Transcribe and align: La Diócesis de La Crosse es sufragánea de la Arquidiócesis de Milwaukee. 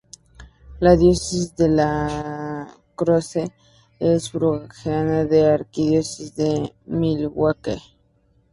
La 0.85 0.93
Diócesis 1.01 1.53
de 1.55 1.67
La 1.69 2.67
Crosse 2.97 3.45
es 3.99 4.23
sufragánea 4.23 5.25
de 5.25 5.43
la 5.43 5.53
Arquidiócesis 5.53 6.33
de 6.35 6.73
Milwaukee. 6.87 7.79